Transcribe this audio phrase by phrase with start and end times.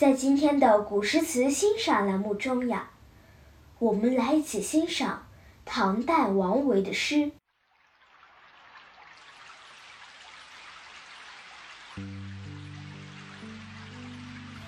[0.00, 2.88] 在今天的古诗词欣赏栏目中呀，
[3.78, 5.26] 我们来一起欣赏
[5.66, 7.32] 唐代王维的诗。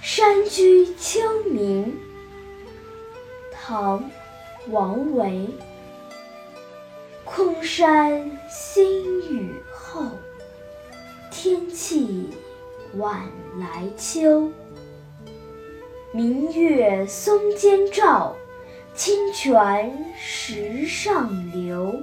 [0.02, 1.94] 山居秋暝，
[3.54, 4.00] 唐·
[4.70, 5.48] 王维。
[7.24, 10.10] 空山新雨后，
[11.30, 12.28] 天气
[12.96, 13.26] 晚
[13.58, 14.52] 来秋。
[16.14, 18.36] 明月松间照，
[18.94, 21.98] 清泉石上流。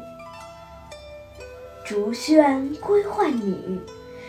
[1.86, 3.80] 竹喧归浣女，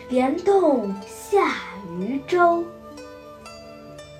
[0.07, 1.55] 莲动下
[1.97, 2.63] 渔舟。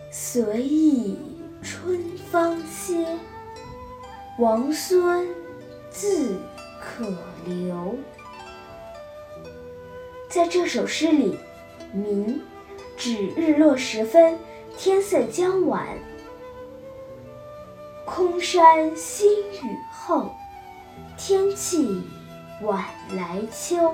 [0.09, 1.19] 随意
[1.61, 3.05] 春芳歇，
[4.39, 5.27] 王孙
[5.91, 6.39] 自
[6.81, 7.05] 可
[7.45, 7.95] 留。
[10.27, 11.37] 在这首诗里
[11.93, 12.41] ，“明”
[12.97, 14.39] 指日落时分，
[14.77, 15.87] 天色将晚。
[18.05, 20.35] 空山新雨后，
[21.17, 22.01] 天气
[22.61, 22.83] 晚
[23.15, 23.93] 来秋。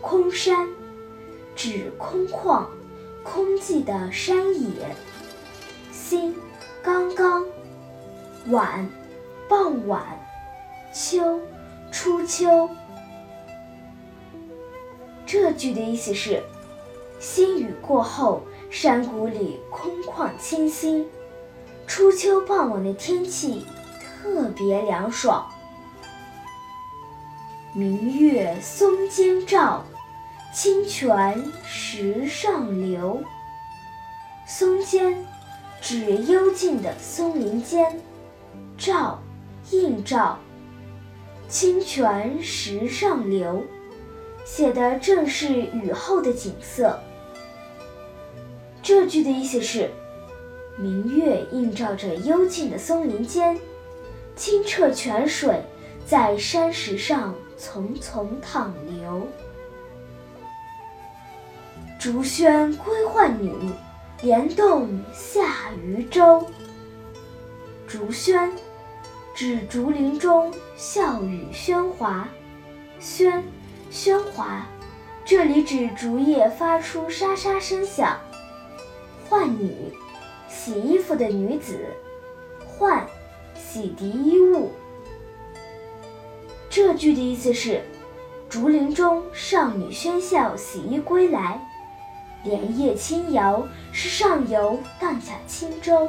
[0.00, 0.68] 空山
[1.54, 2.66] 指空旷。
[3.22, 4.96] 空寂的山野，
[5.92, 6.34] 新
[6.82, 7.44] 刚刚，
[8.48, 8.88] 晚
[9.46, 10.02] 傍晚，
[10.90, 11.38] 秋
[11.92, 12.70] 初秋。
[15.26, 16.42] 这句的意思是：
[17.18, 21.04] 新雨过后，山谷里空旷清新，
[21.88, 23.66] 初秋傍晚的天气
[23.98, 25.44] 特别凉爽。
[27.74, 29.84] 明月松间照。
[30.52, 33.22] 清泉石上流，
[34.48, 35.24] 松间
[35.80, 38.00] 指幽静的松林间，
[38.76, 39.22] 照
[39.70, 40.36] 映照，
[41.48, 43.62] 清泉石上流，
[44.44, 46.98] 写的正是雨后的景色。
[48.90, 49.88] 这句的意思是：
[50.76, 53.56] 明月映照着幽静的松林间，
[54.34, 55.62] 清澈泉水
[56.04, 59.28] 在山石上淙淙淌流。
[62.00, 63.54] 竹喧归浣女，
[64.22, 66.44] 莲动下渔舟。
[67.86, 68.50] 竹喧
[69.36, 72.28] 指竹林中笑语喧哗，
[73.00, 73.40] 喧
[73.92, 74.66] 喧哗，
[75.24, 78.18] 这里指竹叶发出沙沙声响。
[79.30, 79.72] 浣女，
[80.48, 81.78] 洗衣服的女子，
[82.66, 83.06] 浣，
[83.54, 84.72] 洗涤衣物。
[86.68, 87.80] 这句的意思是，
[88.48, 91.64] 竹林中少女喧笑洗衣归来。
[92.42, 96.08] 莲叶轻摇，是上游荡下轻舟。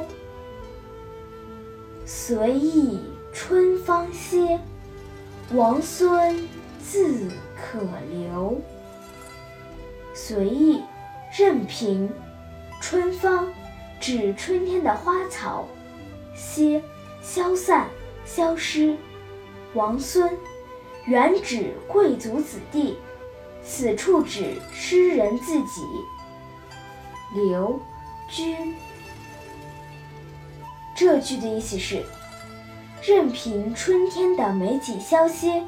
[2.04, 2.98] 随意
[3.32, 4.58] 春芳歇，
[5.52, 6.48] 王孙
[6.82, 7.78] 自可
[8.10, 8.60] 留。
[10.12, 10.82] 随意，
[11.38, 12.10] 任凭。
[12.82, 13.46] 春芳，
[14.00, 15.68] 指春天的花草。
[16.34, 16.82] 歇，
[17.22, 17.86] 消散、
[18.24, 18.96] 消失。
[19.72, 20.36] 王孙，
[21.06, 22.98] 原指贵族子弟，
[23.62, 25.86] 此处指诗人自己。
[27.34, 27.80] 留
[28.28, 28.56] 居，
[30.96, 32.02] 这句的意思是：
[33.00, 35.62] 任凭春天的美景消歇，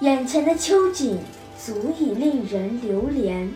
[0.00, 1.20] 眼前的秋景
[1.58, 3.52] 足以令人流连。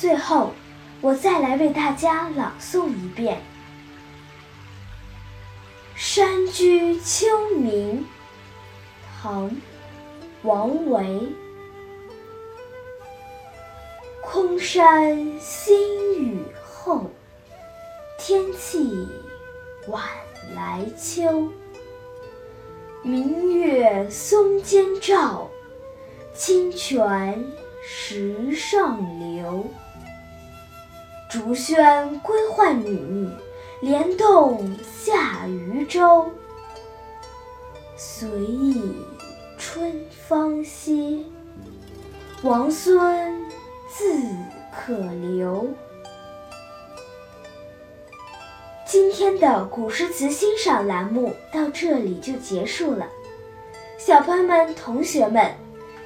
[0.00, 0.52] 最后，
[1.00, 3.36] 我再来为大家朗诵一遍
[5.96, 7.98] 《山居秋暝》，
[9.20, 9.50] 唐·
[10.42, 11.32] 王维。
[14.22, 17.10] 空山新雨后，
[18.20, 19.08] 天气
[19.88, 20.00] 晚
[20.54, 21.48] 来秋。
[23.02, 25.50] 明月松间照，
[26.32, 27.44] 清泉
[27.90, 29.64] 石上流。
[31.30, 33.26] 竹喧归浣女，
[33.80, 36.30] 莲动下渔舟。
[37.96, 38.94] 随意
[39.56, 41.18] 春芳歇，
[42.42, 43.42] 王孙
[43.88, 44.20] 自
[44.70, 45.66] 可留。
[48.86, 53.06] 今天的古诗词欣赏栏目到这里就结束了，
[53.98, 55.54] 小朋友们、同学们，